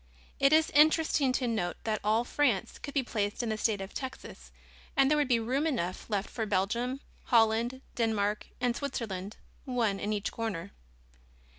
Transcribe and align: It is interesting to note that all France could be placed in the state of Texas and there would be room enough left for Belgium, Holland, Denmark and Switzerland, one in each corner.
It 0.39 0.51
is 0.51 0.71
interesting 0.71 1.31
to 1.33 1.47
note 1.47 1.77
that 1.83 1.99
all 2.03 2.23
France 2.23 2.79
could 2.79 2.95
be 2.95 3.03
placed 3.03 3.43
in 3.43 3.49
the 3.49 3.57
state 3.59 3.81
of 3.81 3.93
Texas 3.93 4.51
and 4.97 5.11
there 5.11 5.17
would 5.19 5.27
be 5.27 5.39
room 5.39 5.67
enough 5.67 6.09
left 6.09 6.27
for 6.27 6.47
Belgium, 6.47 7.01
Holland, 7.25 7.81
Denmark 7.93 8.47
and 8.59 8.75
Switzerland, 8.75 9.37
one 9.65 9.99
in 9.99 10.11
each 10.11 10.31
corner. 10.31 10.71